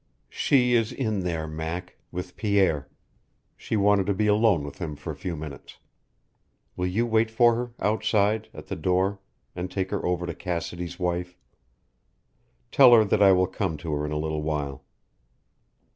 [0.31, 2.89] "She is in there, Mac with Pierre.
[3.55, 5.77] She wanted to be alone with him for a few minutes.
[6.75, 9.19] Will you wait for her outside at the door,
[9.55, 11.37] and take her over to Cassidy's wife?
[12.71, 14.83] Tell her that I will come to her in a little while."